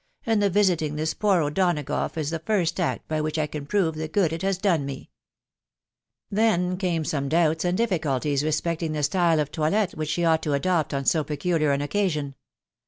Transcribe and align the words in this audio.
and 0.25 0.41
the 0.41 0.49
visiting 0.49 0.95
thfe 0.95 1.19
poor 1.19 1.41
O'Donagough 1.43 2.17
is 2.17 2.31
the 2.31 2.39
first 2.39 2.79
act 2.79 3.07
by 3.07 3.21
which 3.21 3.37
I 3.37 3.45
can 3.45 3.67
prove 3.67 3.93
the 3.93 4.07
good 4.07 4.33
it 4.33 4.41
has 4.41 4.57
done 4.57 4.83
me 4.83 5.11
I" 5.11 5.57
Then 6.37 6.75
came 6.77 7.05
some 7.05 7.29
doubts 7.29 7.63
and 7.65 7.77
difficulties 7.77 8.43
respecting 8.43 8.93
the 8.93 9.03
style 9.03 9.39
of 9.39 9.51
toilet 9.51 9.91
which 9.91 10.09
she 10.09 10.25
ought 10.25 10.41
to 10.41 10.53
adopt 10.53 10.91
on 10.95 11.05
so 11.05 11.23
peculiar 11.23 11.71
an 11.71 11.81
occasion. 11.81 12.33